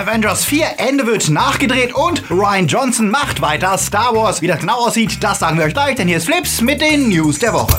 [0.00, 4.40] Avengers 4 Ende wird nachgedreht und Ryan Johnson macht weiter Star Wars.
[4.40, 7.10] Wie das genau aussieht, das sagen wir euch gleich, denn hier ist Flips mit den
[7.10, 7.78] News der Woche.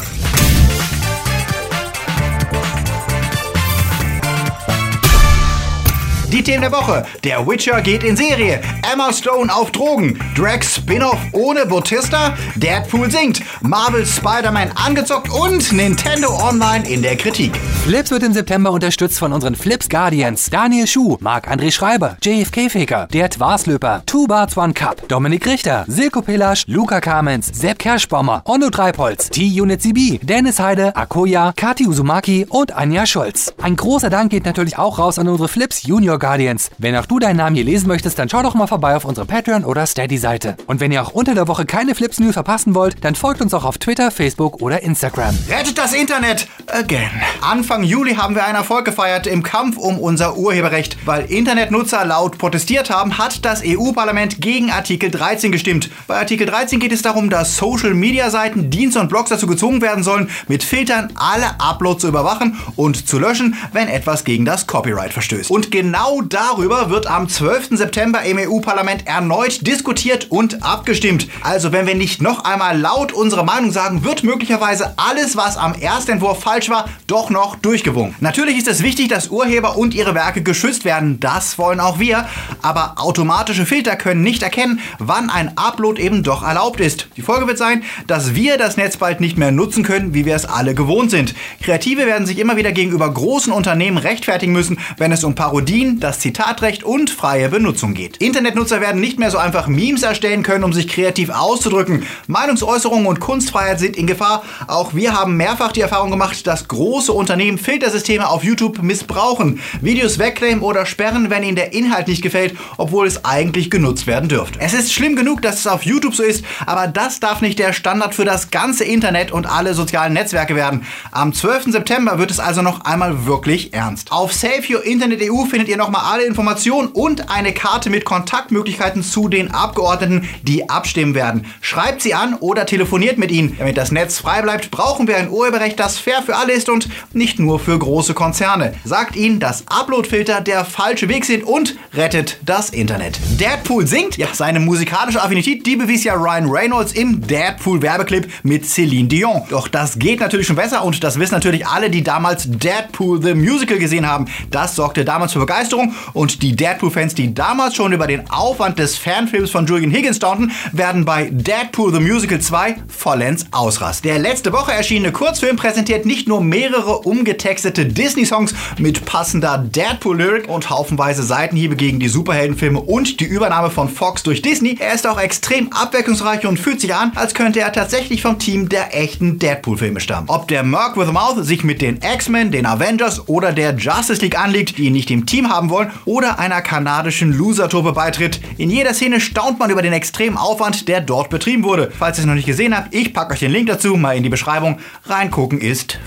[6.32, 7.06] Die Themen der Woche.
[7.26, 8.62] Der Witcher geht in Serie.
[8.90, 10.18] Emma Stone auf Drogen.
[10.34, 12.38] Drag Spin-off ohne Bautista.
[12.56, 13.42] Deadpool singt.
[13.60, 17.60] Marvel Spider-Man angezockt und Nintendo Online in der Kritik.
[17.84, 20.50] Flips wird im September unterstützt von unseren Flips Guardians.
[20.50, 26.22] Daniel Schuh, Marc-André Schreiber, JFK Faker, Der Twarslöper, Two Barts One Cup, Dominik Richter, Silko
[26.22, 32.72] Pelasch, Luca Kamens, Sepp Kerschbaumer, Onno Treipolz, T-Unit CB, Dennis Heide, Akoya, Kati Uzumaki und
[32.72, 33.54] Anja Scholz.
[33.62, 36.70] Ein großer Dank geht natürlich auch raus an unsere Flips Junior Guardians.
[36.78, 39.28] Wenn auch du deinen Namen hier lesen möchtest, dann schau doch mal vorbei auf unsere
[39.28, 40.56] Patreon- oder Steady-Seite.
[40.68, 43.54] Und wenn ihr auch unter der Woche keine Flips News verpassen wollt, dann folgt uns
[43.54, 45.38] auch auf Twitter, Facebook oder Instagram.
[45.50, 47.10] Rettet das Internet again.
[47.42, 50.96] Anfang Juli haben wir einen Erfolg gefeiert im Kampf um unser Urheberrecht.
[51.06, 55.90] Weil Internetnutzer laut protestiert haben, hat das EU-Parlament gegen Artikel 13 gestimmt.
[56.08, 60.30] Bei Artikel 13 geht es darum, dass Social-Media-Seiten, Dienste und Blogs dazu gezwungen werden sollen,
[60.48, 65.50] mit Filtern alle Uploads zu überwachen und zu löschen, wenn etwas gegen das Copyright verstößt.
[65.50, 67.70] Und genau darüber wird am 12.
[67.78, 71.30] September im EU-Parlament erneut diskutiert und abgestimmt.
[71.42, 75.74] Also wenn wir nicht noch einmal laut unsere Meinung sagen, wird möglicherweise alles, was am
[75.80, 78.16] Erstentwurf falsch war, doch noch durchgewunken.
[78.20, 81.22] Natürlich ist es wichtig, dass Urheber und ihre Werke geschützt werden.
[81.22, 82.28] Das wollen auch wir.
[82.62, 87.08] Aber automatische Filter können nicht erkennen, wann ein Upload eben doch erlaubt ist.
[87.16, 90.36] Die Folge wird sein, dass wir das Netz bald nicht mehr nutzen können, wie wir
[90.36, 91.34] es alle gewohnt sind.
[91.62, 96.20] Kreative werden sich immer wieder gegenüber großen Unternehmen rechtfertigen müssen, wenn es um Parodien, das
[96.20, 98.18] Zitatrecht und freie Benutzung geht.
[98.18, 102.06] Internetnutzer werden nicht mehr so einfach Memes erstellen können, um sich kreativ auszudrücken.
[102.28, 104.44] Meinungsäußerung und Kunstfreiheit sind in Gefahr.
[104.68, 110.20] Auch wir haben mehrfach die Erfahrung gemacht, dass große Unternehmen Filtersysteme auf YouTube missbrauchen, Videos
[110.20, 114.60] wegclaimen oder sperren, wenn ihnen der Inhalt nicht gefällt, obwohl es eigentlich genutzt werden dürfte.
[114.60, 117.74] Es ist schlimm genug, dass es auf YouTube so ist, aber das darf nicht der
[117.74, 120.86] Standard für das ganze Internet und alle sozialen Netzwerke werden.
[121.12, 121.72] Am 12.
[121.72, 124.12] September wird es also noch einmal wirklich ernst.
[124.12, 129.04] Auf Save Your Internet EU findet ihr nochmal alle Informationen und eine Karte mit Kontaktmöglichkeiten
[129.04, 131.46] zu den Abgeordneten, die abstimmen werden.
[131.60, 133.58] Schreibt sie an oder telefoniert mit ihnen.
[133.58, 136.88] Damit das Netz frei bleibt, brauchen wir ein Urheberrecht, das fair für alle ist und
[137.12, 138.74] nicht nur für große Konzerne.
[138.86, 143.20] Sagt ihnen, dass Uploadfilter der falsche Weg sind und rettet das Internet.
[143.38, 149.10] Deadpool singt, ja, seine musikalische Affinität, die bewies ja Ryan Reynolds im Deadpool-Werbeclip mit Celine
[149.10, 149.42] Dion.
[149.50, 153.34] Doch das geht natürlich schon besser und das wissen natürlich alle, die damals Deadpool the
[153.34, 154.28] Musical gesehen haben.
[154.52, 155.71] Das sorgte damals für Begeisterung
[156.14, 160.52] und die Deadpool-Fans, die damals schon über den Aufwand des Fanfilms von Julian Higgins staunten,
[160.72, 164.10] werden bei Deadpool the Musical 2 vollends ausrasten.
[164.10, 170.70] Der letzte Woche erschienene Kurzfilm präsentiert nicht nur mehrere umgetextete Disney-Songs mit passender Deadpool-Lyrik und
[170.70, 175.20] haufenweise Seitenhiebe gegen die Superheldenfilme und die Übernahme von Fox durch Disney, er ist auch
[175.20, 180.00] extrem abwechslungsreich und fühlt sich an, als könnte er tatsächlich vom Team der echten Deadpool-Filme
[180.00, 180.30] stammen.
[180.30, 184.22] Ob der Merc with a Mouth sich mit den X-Men, den Avengers oder der Justice
[184.22, 188.40] League anliegt, die ihn nicht im Team haben wollen, oder einer kanadischen Loser-Truppe beitritt.
[188.58, 191.92] In jeder Szene staunt man über den extremen Aufwand, der dort betrieben wurde.
[191.98, 194.24] Falls ihr es noch nicht gesehen habt, ich packe euch den Link dazu mal in
[194.24, 194.80] die Beschreibung.
[195.06, 196.00] Reingucken ist.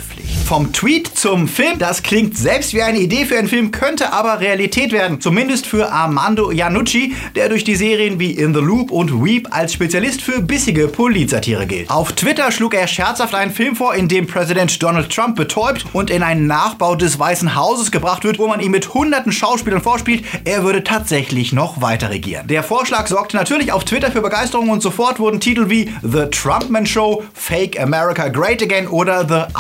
[0.45, 4.41] Vom Tweet zum Film, das klingt selbst wie eine Idee für einen Film, könnte aber
[4.41, 5.21] Realität werden.
[5.21, 9.73] Zumindest für Armando Iannucci, der durch die Serien wie In the Loop und Weep als
[9.73, 11.89] Spezialist für bissige Polizsatire gilt.
[11.89, 16.11] Auf Twitter schlug er scherzhaft einen Film vor, in dem Präsident Donald Trump betäubt und
[16.11, 20.25] in einen Nachbau des Weißen Hauses gebracht wird, wo man ihm mit hunderten Schauspielern vorspielt,
[20.45, 22.47] er würde tatsächlich noch weiter regieren.
[22.49, 26.85] Der Vorschlag sorgte natürlich auf Twitter für Begeisterung und sofort wurden Titel wie The Trumpman
[26.85, 29.55] Show, Fake America Great Again oder The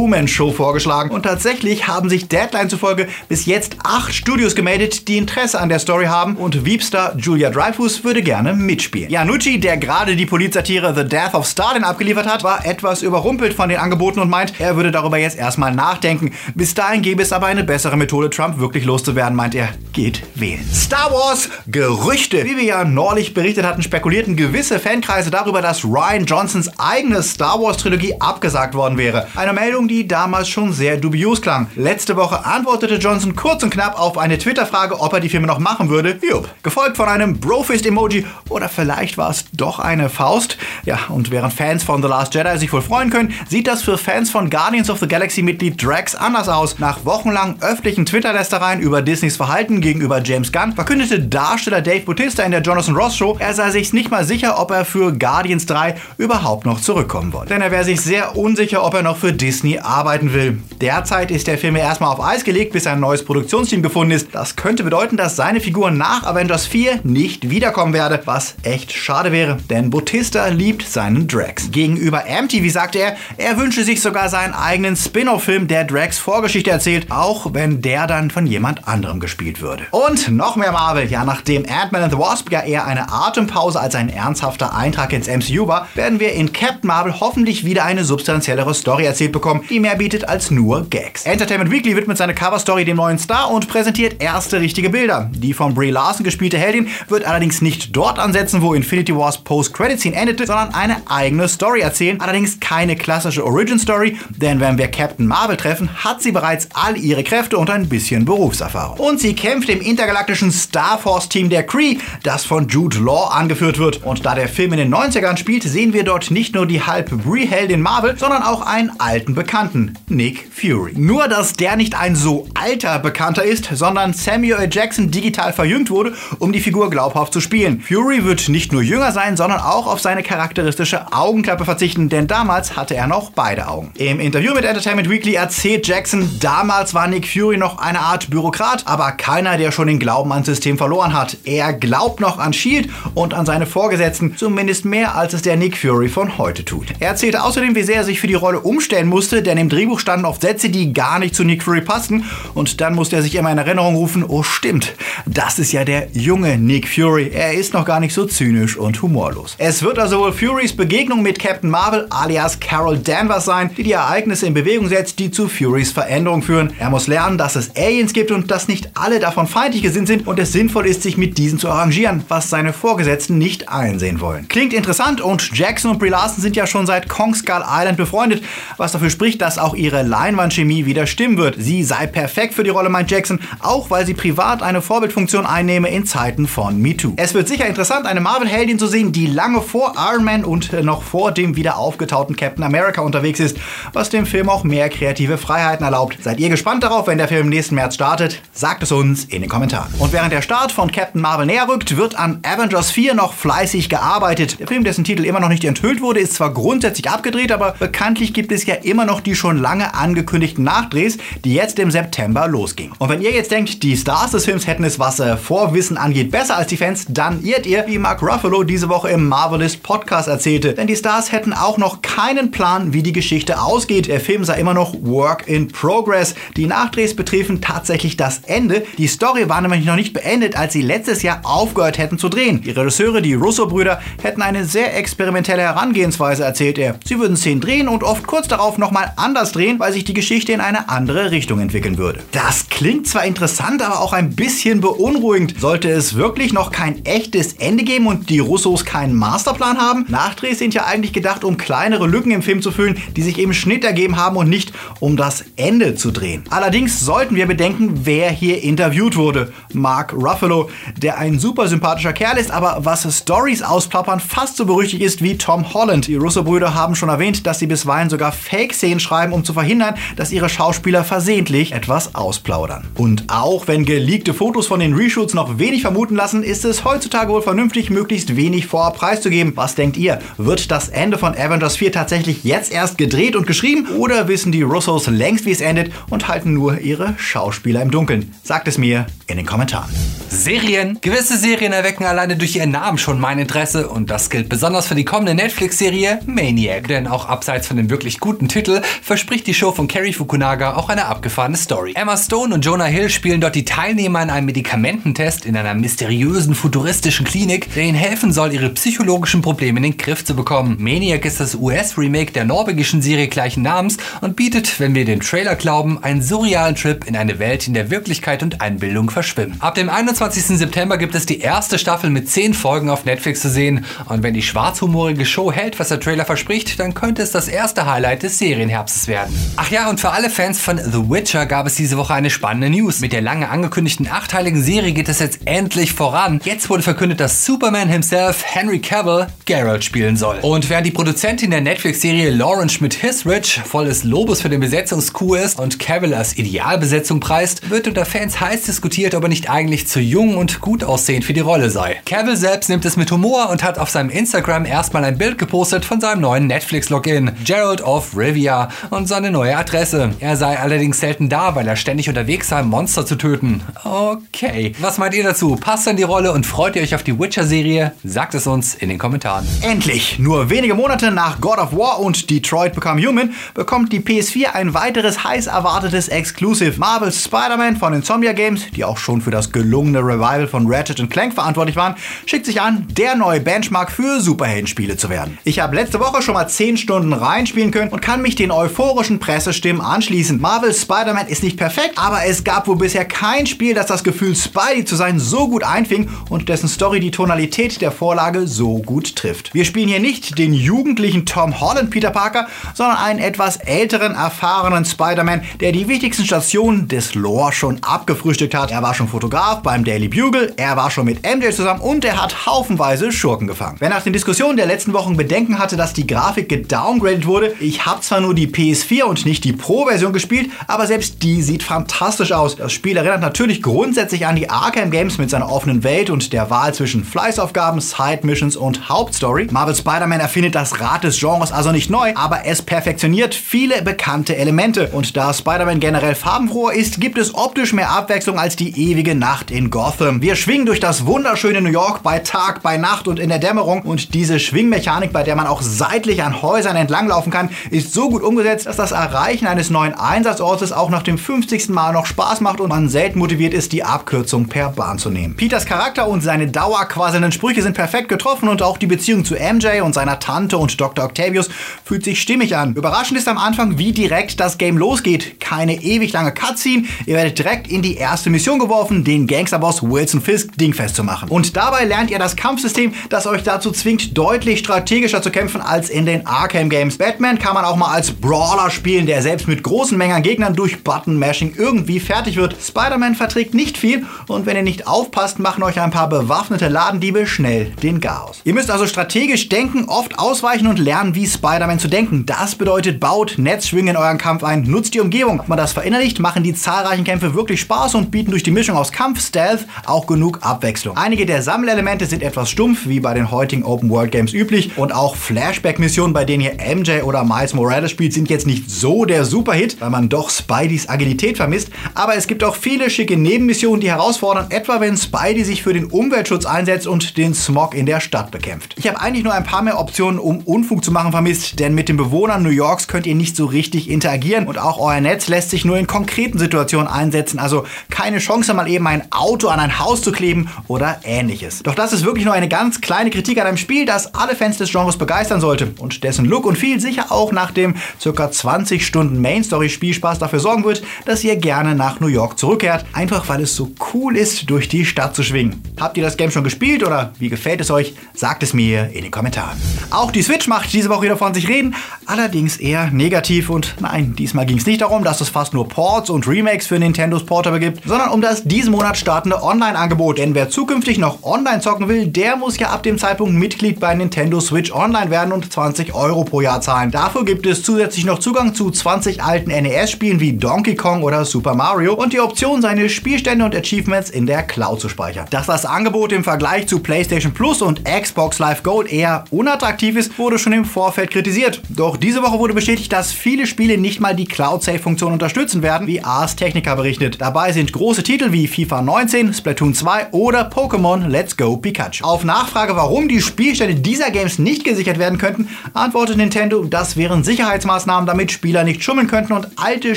[0.00, 1.10] Untruman Show vorgeschlagen.
[1.10, 5.78] Und tatsächlich haben sich Deadline zufolge bis jetzt acht Studios gemeldet, die Interesse an der
[5.78, 9.10] Story haben und Weepstar Julia Dreyfus würde gerne mitspielen.
[9.10, 13.68] Janucci, der gerade die Polizsatire The Death of Stalin abgeliefert hat, war etwas überrumpelt von
[13.68, 16.32] den Angeboten und meint, er würde darüber jetzt erstmal nachdenken.
[16.54, 20.64] Bis dahin gäbe es aber eine bessere Methode, Trump wirklich loszuwerden, meint er, geht wählen.
[20.72, 22.44] Star Wars Gerüchte.
[22.44, 27.60] Wie wir ja neulich berichtet hatten, spekulierten gewisse Fankreise darüber, dass Ryan Johnsons eigene Star
[27.60, 29.26] Wars Trilogie abgesagt worden wäre.
[29.36, 31.66] Eine Meldung, die damals schon sehr dubios klang.
[31.74, 35.58] Letzte Woche antwortete Johnson kurz und knapp auf eine Twitter-Frage, ob er die Filme noch
[35.58, 36.18] machen würde.
[36.22, 36.48] Jupp.
[36.62, 40.56] Gefolgt von einem Brofist-Emoji oder vielleicht war es doch eine Faust.
[40.84, 43.98] Ja, und während Fans von The Last Jedi sich wohl freuen können, sieht das für
[43.98, 46.78] Fans von Guardians of the Galaxy-Mitglied Drax anders aus.
[46.78, 52.52] Nach wochenlang öffentlichen Twitter-Lästereien über Disneys Verhalten gegenüber James Gunn verkündete Darsteller Dave Bautista in
[52.52, 55.96] der Jonathan Ross Show, er sei sich nicht mal sicher, ob er für Guardians 3
[56.16, 57.48] überhaupt noch zurückkommen wolle.
[57.48, 60.58] Denn er wäre sich sehr unsicher, ob er noch für Disney arbeiten will.
[60.80, 64.34] Derzeit ist der Film erstmal auf Eis gelegt, bis ein neues Produktionsteam gefunden ist.
[64.34, 69.32] Das könnte bedeuten, dass seine Figur nach Avengers 4 nicht wiederkommen werde, was echt schade
[69.32, 71.70] wäre, denn Bautista liebt seinen Drax.
[71.70, 77.10] Gegenüber MTV sagte er, er wünsche sich sogar seinen eigenen Spin-off-Film, der Drax Vorgeschichte erzählt,
[77.10, 79.84] auch wenn der dann von jemand anderem gespielt würde.
[79.90, 81.06] Und noch mehr Marvel.
[81.10, 85.28] Ja, nachdem Ant-Man and the Wasp ja eher eine Atempause als ein ernsthafter Eintrag ins
[85.28, 89.80] MCU war, werden wir in Captain Marvel hoffentlich wieder eine substanziellere Story erzählt bekommen, die
[89.80, 91.24] mehr bietet als nur Gags.
[91.24, 95.30] Entertainment Weekly widmet seine Coverstory dem neuen Star und präsentiert erste richtige Bilder.
[95.32, 100.16] Die von Brie Larson gespielte Heldin wird allerdings nicht dort ansetzen, wo Infinity Wars Post-Credit-Scene
[100.16, 102.20] endete, sondern eine eigene Story erzählen.
[102.20, 107.22] Allerdings keine klassische Origin-Story, denn wenn wir Captain Marvel treffen, hat sie bereits all ihre
[107.22, 108.98] Kräfte und ein bisschen Berufserfahrung.
[108.98, 114.02] Und sie kämpft im intergalaktischen Star Force-Team der Kree, das von Jude Law angeführt wird.
[114.04, 117.10] Und da der Film in den 90ern spielt, sehen wir dort nicht nur die halb
[117.10, 119.59] Brie-Heldin Marvel, sondern auch einen alten Bekannten,
[120.08, 120.92] Nick Fury.
[120.96, 124.68] Nur, dass der nicht ein so alter Bekannter ist, sondern Samuel.
[124.70, 127.80] Jackson digital verjüngt wurde, um die Figur glaubhaft zu spielen.
[127.80, 132.76] Fury wird nicht nur jünger sein, sondern auch auf seine charakteristische Augenklappe verzichten, denn damals
[132.76, 133.92] hatte er noch beide Augen.
[133.96, 138.86] Im Interview mit Entertainment Weekly erzählt Jackson, damals war Nick Fury noch eine Art Bürokrat,
[138.86, 141.36] aber keiner, der schon den Glauben ans System verloren hat.
[141.44, 145.76] Er glaubt noch an Shield und an seine Vorgesetzten, zumindest mehr als es der Nick
[145.76, 146.86] Fury von heute tut.
[146.98, 149.98] Er erzählte außerdem, wie sehr er sich für die Rolle umstellen musste, denn im Drehbuch
[149.98, 152.24] standen oft Sätze, die gar nicht zu Nick Fury passten
[152.54, 154.94] und dann musste er sich immer in Erinnerung rufen, oh stimmt,
[155.26, 157.30] das ist ja der junge Nick Fury.
[157.34, 159.56] Er ist noch gar nicht so zynisch und humorlos.
[159.58, 163.92] Es wird also wohl Furys Begegnung mit Captain Marvel alias Carol Danvers sein, die die
[163.92, 166.72] Ereignisse in Bewegung setzt, die zu Furys Veränderung führen.
[166.78, 170.28] Er muss lernen, dass es Aliens gibt und dass nicht alle davon feindlich gesinnt sind
[170.28, 174.46] und es sinnvoll ist, sich mit diesen zu arrangieren, was seine Vorgesetzten nicht einsehen wollen.
[174.46, 178.44] Klingt interessant und Jackson und Brie Larson sind ja schon seit Kong Skull Island befreundet,
[178.76, 181.56] was dafür spricht, dass auch ihre Leinwandchemie wieder stimmen wird.
[181.58, 185.88] Sie sei perfekt für die Rolle, meint Jackson, auch weil sie privat eine Vorbildfunktion einnehme
[185.90, 187.14] in Zeiten von MeToo.
[187.16, 191.02] Es wird sicher interessant, eine Marvel-Heldin zu sehen, die lange vor Iron Man und noch
[191.02, 193.56] vor dem wieder aufgetauten Captain America unterwegs ist,
[193.92, 196.18] was dem Film auch mehr kreative Freiheiten erlaubt.
[196.22, 198.42] Seid ihr gespannt darauf, wenn der Film nächsten März startet?
[198.52, 199.92] Sagt es uns in den Kommentaren.
[199.98, 203.88] Und während der Start von Captain Marvel näher rückt, wird an Avengers 4 noch fleißig
[203.88, 204.60] gearbeitet.
[204.60, 208.34] Der Film, dessen Titel immer noch nicht enthüllt wurde, ist zwar grundsätzlich abgedreht, aber bekanntlich
[208.34, 212.94] gibt es ja immer noch die schon lange angekündigten Nachdrehs, die jetzt im September losgingen.
[212.98, 216.30] Und wenn ihr jetzt denkt, die Stars des Films hätten es, was äh, Vorwissen angeht,
[216.30, 220.28] besser als die Fans, dann irrt ihr, wie Mark Ruffalo diese Woche im Marvelist Podcast
[220.28, 220.74] erzählte.
[220.74, 224.08] Denn die Stars hätten auch noch keinen Plan, wie die Geschichte ausgeht.
[224.08, 226.34] Der Film sei immer noch Work in Progress.
[226.56, 228.84] Die Nachdrehs betreffen tatsächlich das Ende.
[228.98, 232.62] Die Story war nämlich noch nicht beendet, als sie letztes Jahr aufgehört hätten zu drehen.
[232.62, 236.98] Die Regisseure, die Russo-Brüder, hätten eine sehr experimentelle Herangehensweise, erzählt er.
[237.04, 240.52] Sie würden Szenen drehen und oft kurz darauf nochmal anders drehen, weil sich die Geschichte
[240.52, 242.20] in eine andere Richtung entwickeln würde.
[242.32, 245.60] Das klingt zwar interessant, aber auch ein bisschen beunruhigend.
[245.60, 250.06] Sollte es wirklich noch kein echtes Ende geben und die Russos keinen Masterplan haben?
[250.08, 253.52] Nachdrehs sind ja eigentlich gedacht, um kleinere Lücken im Film zu füllen, die sich im
[253.52, 256.44] Schnitt ergeben haben und nicht um das Ende zu drehen.
[256.50, 259.52] Allerdings sollten wir bedenken, wer hier interviewt wurde.
[259.72, 265.02] Mark Ruffalo, der ein super sympathischer Kerl ist, aber was Stories ausplappern fast so berüchtigt
[265.02, 266.06] ist wie Tom Holland.
[266.06, 270.32] Die Russo-Brüder haben schon erwähnt, dass sie bisweilen sogar Fake-Szenen schreiben, um zu verhindern, dass
[270.32, 272.86] ihre Schauspieler versehentlich etwas ausplaudern.
[272.96, 277.32] Und auch wenn geleakte Fotos von den Reshoots noch wenig vermuten lassen, ist es heutzutage
[277.32, 279.52] wohl vernünftig, möglichst wenig vorab preiszugeben.
[279.56, 280.20] Was denkt ihr?
[280.36, 283.88] Wird das Ende von Avengers 4 tatsächlich jetzt erst gedreht und geschrieben?
[283.96, 288.34] Oder wissen die Russos längst, wie es endet und halten nur ihre Schauspieler im Dunkeln?
[288.42, 289.90] Sagt es mir in den Kommentaren.
[290.28, 290.98] Serien.
[291.00, 294.94] Gewisse Serien erwecken alleine durch ihren Namen schon mein Interesse und das gilt besonders für
[294.94, 296.86] die kommende Netflix-Serie Maniac.
[296.86, 300.88] Denn auch abseits von dem wirklich guten Titel verspricht die Show von Kerry Fukunaga auch
[300.88, 301.92] eine abgefahrene Story.
[301.94, 306.54] Emma Stone und Jonah Hill spielen dort die Teilnehmer in einem Medikamententest in einer mysteriösen
[306.54, 310.76] futuristischen Klinik, der ihnen helfen soll, ihre psychologischen Probleme in den Griff zu bekommen.
[310.78, 315.54] Maniac ist das US-Remake der norwegischen Serie gleichen Namens und bietet, wenn wir den Trailer
[315.54, 319.56] glauben, einen surrealen Trip in eine Welt, in der Wirklichkeit und Einbildung verschwimmen.
[319.60, 320.58] Ab dem 21.
[320.58, 324.34] September gibt es die erste Staffel mit 10 Folgen auf Netflix zu sehen und wenn
[324.34, 328.38] die schwarzhumorige Show hält, was der Trailer verspricht, dann könnte es das erste Highlight des
[328.80, 329.52] Serienherbstes werden.
[329.56, 332.70] Ach ja, und für alle Fans von The Witcher gab es diese Woche eine spannende
[332.70, 333.00] News.
[333.00, 336.40] Mit der lange angekündigten achteiligen Serie geht es jetzt endlich voran.
[336.44, 340.38] Jetzt wurde verkündet, dass Superman himself, Henry Cavill, Geralt spielen soll.
[340.42, 345.58] Und während die Produzentin der Netflix-Serie Lauren Schmidt-Hisrich voll des Lobes für den Besetzungskuh ist
[345.58, 350.00] und Cavill als Idealbesetzung preist, wird unter Fans heiß diskutiert, ob er nicht eigentlich zu
[350.00, 352.00] jung und gut aussehend für die Rolle sei.
[352.06, 355.84] Cavill selbst nimmt es mit Humor und hat auf seinem Instagram erstmal ein Bild gepostet
[355.84, 360.14] von seinem neuen Netflix-Login, Gerald of Rivia, und seine neue Adresse.
[360.20, 363.62] Er sei allerdings selten da, weil er ständig unterwegs sei, Monster zu töten.
[363.84, 364.72] Okay.
[364.80, 365.56] Was meint ihr dazu?
[365.56, 367.92] Passt an die Rolle und freut ihr euch auf die Witcher-Serie?
[368.04, 369.46] Sagt es uns in den Kommentaren.
[369.62, 370.18] Endlich!
[370.18, 374.74] Nur wenige Monate nach God of War und Detroit Become Human bekommt die PS4 ein
[374.74, 376.78] weiteres heiß erwartetes Exclusive.
[376.78, 381.34] Marvel's Spider-Man von Insomnia Games, die auch schon für das gelungene Revival von Ratchet Clank
[381.34, 381.96] verantwortlich waren,
[382.26, 385.38] schickt sich an, der neue Benchmark für Superheldenspiele zu werden.
[385.44, 389.18] Ich habe letzte Woche schon mal 10 Stunden reinspielen können und kann mich den euphorischen
[389.18, 390.38] Pressestimmen anschließen.
[390.38, 394.36] Marvel's Spider-Man ist nicht perfekt, aber es gab wohl bisher kein Spiel, das das Gefühl
[394.36, 399.16] Spidey zu sein so gut einfing und dessen Story die Tonalität der Vorlage so gut
[399.16, 399.54] trifft.
[399.54, 404.84] Wir spielen hier nicht den jugendlichen Tom Holland Peter Parker, sondern einen etwas älteren, erfahrenen
[404.84, 408.70] Spider-Man, der die wichtigsten Stationen des Lore schon abgefrühstückt hat.
[408.70, 412.22] Er war schon Fotograf beim Daily Bugle, er war schon mit MJ zusammen und er
[412.22, 413.76] hat haufenweise Schurken gefangen.
[413.78, 417.86] Wer nach den Diskussionen der letzten Wochen Bedenken hatte, dass die Grafik gedowngradet wurde, ich
[417.86, 422.32] habe zwar nur die PS4 und nicht die Pro-Version gespielt, aber selbst die sieht fantastisch
[422.32, 422.56] aus.
[422.56, 426.50] Das Spiel erinnert natürlich grundsätzlich an die Arkham Games mit seiner offenen Welt und der
[426.50, 429.48] Wahl zwischen Fleißaufgaben, Side Missions und Hauptstory.
[429.50, 434.36] Marvel Spider-Man erfindet das Rad des Genres also nicht neu, aber es perfektioniert viele bekannte
[434.36, 434.88] Elemente.
[434.92, 439.50] Und da Spider-Man generell farbenfroher ist, gibt es optisch mehr Abwechslung als die ewige Nacht
[439.50, 440.22] in Gotham.
[440.22, 443.82] Wir schwingen durch das wunderschöne New York bei Tag, bei Nacht und in der Dämmerung
[443.82, 448.22] und diese Schwingmechanik, bei der man auch seitlich an Häusern entlanglaufen kann, ist so gut
[448.22, 451.68] umgesetzt, dass das Erreichen eines neuen Einsatzortes auch nach dem 50.
[451.68, 455.36] Mal noch Spaß macht und man selten motiviert ist, die Abkürzung per Bahn zu nehmen.
[455.36, 459.80] Peters Charakter und seine dauerquasselnden Sprüche sind perfekt getroffen und auch die Beziehung zu MJ
[459.82, 461.04] und seiner Tante und Dr.
[461.04, 461.48] Octavius
[461.84, 462.74] fühlt sich stimmig an.
[462.74, 465.40] Überraschend ist am Anfang, wie direkt das Game losgeht.
[465.40, 470.20] Keine ewig lange Cutscene, ihr werdet direkt in die erste Mission geworfen, den Gangsterboss Wilson
[470.20, 471.28] Fisk dingfest zu machen.
[471.28, 475.90] Und dabei lernt ihr das Kampfsystem, das euch dazu zwingt, deutlich strategischer zu kämpfen als
[475.90, 476.98] in den Arkham Games.
[476.98, 480.54] Batman kann man auch mal als Brawler spielen, der selbst mit großen Mengen an Gegnern
[480.54, 482.54] durch Button-Mashing irgendwie fertig wird.
[482.62, 487.26] Spider-Man verträgt nicht viel und wenn ihr nicht aufpasst, machen euch ein paar bewaffnete Ladendiebe
[487.26, 488.40] schnell den Chaos.
[488.44, 492.24] Ihr müsst also strategisch denken, oft ausweichen und lernen, wie Spider-Man zu denken.
[492.24, 495.40] Das bedeutet, baut Netzschwingen in euren Kampf ein, nutzt die Umgebung.
[495.40, 498.76] Ob man das verinnerlicht, machen die zahlreichen Kämpfe wirklich Spaß und bieten durch die Mischung
[498.76, 500.96] aus Kampf, Stealth auch genug Abwechslung.
[500.96, 506.12] Einige der Sammelelemente sind etwas stumpf, wie bei den heutigen Open-World-Games üblich und auch Flashback-Missionen,
[506.12, 509.90] bei denen ihr MJ oder Miles Morales spielt, sind jetzt nicht so der Superhit, weil
[509.90, 511.70] man doch Spideys Agilität vermisst.
[511.94, 515.86] Aber es gibt auch viele schicke Nebenmissionen, die herausfordern, etwa wenn Spidey sich für den
[515.86, 518.74] Umweltschutz einsetzt und den Smog in der Stadt bekämpft.
[518.78, 521.88] Ich habe eigentlich nur ein paar mehr Optionen, um Unfug zu machen, vermisst, denn mit
[521.88, 525.50] den Bewohnern New Yorks könnt ihr nicht so richtig interagieren und auch euer Netz lässt
[525.50, 529.78] sich nur in konkreten Situationen einsetzen, also keine Chance, mal eben ein Auto an ein
[529.78, 531.62] Haus zu kleben oder ähnliches.
[531.62, 534.58] Doch das ist wirklich nur eine ganz kleine Kritik an einem Spiel, das alle Fans
[534.58, 538.30] des Genres begeistern sollte und dessen Look und Feel sicher auch nach dem ca.
[538.30, 542.84] 20 Stunden Main Story Spielspaß dafür sorgen wird, dass ihr gerne nach New York zurückkehrt,
[542.92, 545.62] einfach weil es so cool ist, durch die Stadt zu schwingen.
[545.78, 547.94] Habt ihr das Game schon gespielt oder wie gefällt es euch?
[548.14, 549.58] Sagt es mir in den Kommentaren.
[549.90, 551.74] Auch die Switch macht diese Woche wieder von sich reden,
[552.06, 556.10] allerdings eher negativ und nein, diesmal ging es nicht darum, dass es fast nur Ports
[556.10, 560.18] und Remakes für Nintendos Portable gibt, sondern um das diesen Monat startende Online-Angebot.
[560.18, 563.94] Denn wer zukünftig noch online zocken will, der muss ja ab dem Zeitpunkt Mitglied bei
[563.94, 566.90] Nintendo Switch Online werden und 20 Euro pro Jahr zahlen.
[566.90, 571.54] Dafür gibt es zusätzlich noch Zugang zu 20 alten NES-Spielen wie Donkey Kong oder Super
[571.54, 575.26] Mario und die Option, seine Spielstände und Achievements in der Cloud zu speichern.
[575.30, 580.18] Dass das Angebot im Vergleich zu PlayStation Plus und Xbox Live Gold eher unattraktiv ist,
[580.18, 581.60] wurde schon im Vorfeld kritisiert.
[581.68, 586.02] Doch diese Woche wurde bestätigt, dass viele Spiele nicht mal die Cloud-Save-Funktion unterstützen werden, wie
[586.02, 587.20] Ars Technica berichtet.
[587.20, 592.04] Dabei sind große Titel wie FIFA 19, Splatoon 2 oder Pokémon Let's Go Pikachu.
[592.04, 597.24] Auf Nachfrage, warum die Spielstände dieser Games nicht gesichert werden könnten, antwortet Nintendo, das wären
[597.24, 599.96] Sicherheitsmaßnahmen, damit Spieler nicht schummeln könnten und alte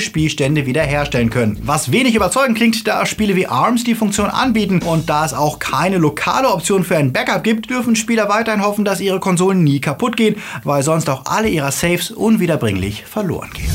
[0.00, 1.58] Spielstände wiederherstellen können.
[1.62, 5.58] Was wenig überzeugend klingt, da Spiele wie ARMS die Funktion anbieten und da es auch
[5.58, 9.80] keine lokale Option für ein Backup gibt, dürfen Spieler weiterhin hoffen, dass ihre Konsolen nie
[9.80, 13.70] kaputt gehen, weil sonst auch alle ihrer Saves unwiederbringlich verloren gehen.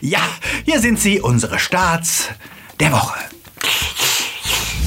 [0.00, 0.20] Ja,
[0.64, 2.28] hier sind sie, unsere Starts
[2.80, 3.33] der Woche.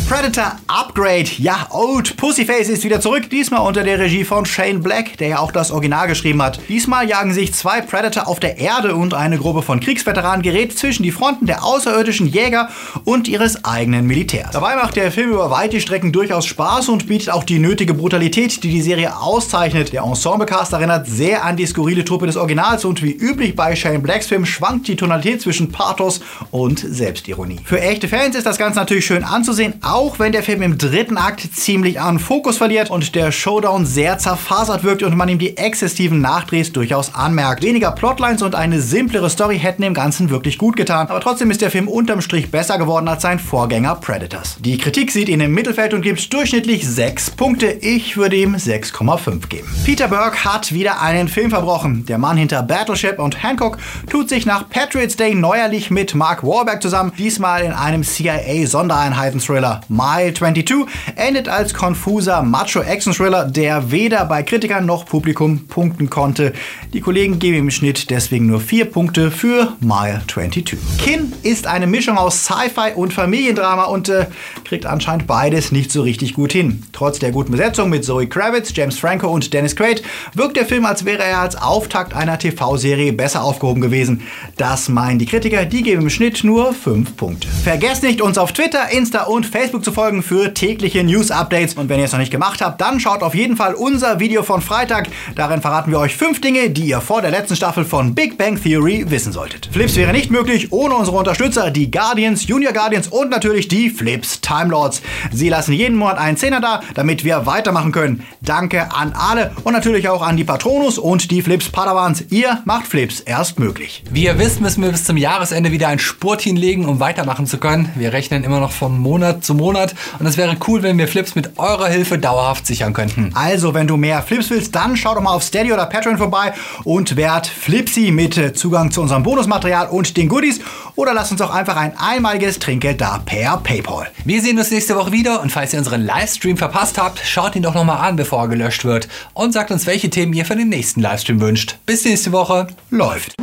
[0.08, 1.28] Predator Upgrade.
[1.38, 5.40] Ja, Old Pussyface ist wieder zurück, diesmal unter der Regie von Shane Black, der ja
[5.40, 6.62] auch das Original geschrieben hat.
[6.70, 11.04] Diesmal jagen sich zwei Predator auf der Erde und eine Gruppe von Kriegsveteranen gerät zwischen
[11.04, 12.70] die Fronten der außerirdischen Jäger
[13.04, 14.52] und ihres eigenen Militärs.
[14.52, 18.64] Dabei macht der Film über weite Strecken durchaus Spaß und bietet auch die nötige Brutalität,
[18.64, 19.92] die die Serie auszeichnet.
[19.92, 24.02] Der Ensemblecast erinnert sehr an die skurrile Truppe des Originals und wie üblich bei Shane
[24.02, 27.60] Blacks Film schwankt die Tonalität zwischen Pathos und Selbstironie.
[27.66, 31.18] Für echte Fans ist das Ganze natürlich schön anzusehen, auch wenn der Film im dritten
[31.18, 35.58] Akt ziemlich an Fokus verliert und der Showdown sehr zerfasert wirkt und man ihm die
[35.58, 37.64] exzessiven Nachdrehs durchaus anmerkt.
[37.64, 41.62] Weniger Plotlines und eine simplere Story hätten dem Ganzen wirklich gut getan, aber trotzdem ist
[41.62, 44.58] der Film unterm Strich besser geworden als sein Vorgänger Predators.
[44.60, 47.66] Die Kritik sieht ihn im Mittelfeld und gibt durchschnittlich 6 Punkte.
[47.66, 49.68] Ich würde ihm 6,5 geben.
[49.84, 52.06] Peter Burke hat wieder einen Film verbrochen.
[52.06, 53.80] Der Mann hinter Battleship und Hancock
[54.12, 59.82] tut sich nach Patriots Day neuerlich mit Mark Wahlberg zusammen, diesmal in einem CIA-Sondereinheiten-Thriller.
[59.90, 66.54] Mile 22 endet als konfuser Macho-Action-Thriller, der weder bei Kritikern noch Publikum punkten konnte.
[66.94, 70.78] Die Kollegen geben im Schnitt deswegen nur 4 Punkte für Mile 22.
[70.98, 74.28] Kin ist eine Mischung aus Sci-Fi und Familiendrama und äh,
[74.64, 76.84] kriegt anscheinend beides nicht so richtig gut hin.
[76.92, 80.04] Trotz der guten Besetzung mit Zoe Kravitz, James Franco und Dennis Quaid
[80.34, 84.22] wirkt der Film, als wäre er als Auftakt einer TV-Serie besser aufgehoben gewesen.
[84.58, 87.48] Das meinen die Kritiker, die geben im Schnitt nur 5 Punkte.
[87.64, 91.76] Vergesst nicht, uns auf Twitter, Insta und Facebook zu folgen für tägliche News-Updates.
[91.76, 94.44] Und wenn ihr es noch nicht gemacht habt, dann schaut auf jeden Fall unser Video
[94.44, 95.08] von Freitag.
[95.36, 98.62] Darin verraten wir euch 5 Dinge, die ihr vor der letzten Staffel von Big Bang
[98.62, 99.70] Theory wissen solltet.
[99.72, 104.42] Flips wäre nicht möglich ohne unsere Unterstützer, die Guardians, Junior Guardians und natürlich die Flips
[104.42, 105.02] Time Lords.
[105.32, 108.24] Sie lassen jeden Monat einen Zehner da, damit wir weitermachen können.
[108.42, 112.26] Danke an alle und natürlich auch an die Patronus und die Flips Padawans.
[112.30, 114.04] Ihr macht Flips erst möglich.
[114.10, 117.58] Wie ihr wisst, müssen wir bis zum Jahresende wieder ein Spurt hinlegen, um weitermachen zu
[117.58, 117.90] können.
[117.96, 121.36] Wir rechnen immer noch von Monat zu Monat und es wäre cool, wenn wir Flips
[121.36, 123.32] mit eurer Hilfe dauerhaft sichern könnten.
[123.34, 126.54] Also, wenn du mehr Flips willst, dann schau doch mal auf Steady oder Patreon vorbei
[126.84, 130.62] und werd Flipsy mit äh, Zugang zu unserem Bonusmaterial und den Goodies
[130.96, 134.08] oder lass uns auch einfach ein einmaliges Trinkgeld da per PayPal.
[134.26, 137.64] Wir sehen uns nächste Woche wieder und falls ihr unseren Livestream verpasst habt, schaut ihn
[137.64, 140.70] doch nochmal an, bevor er gelöscht wird und sagt uns, welche Themen ihr für den
[140.70, 141.78] nächsten Livestream wünscht.
[141.86, 142.68] Bis nächste Woche.
[142.90, 143.36] Läuft.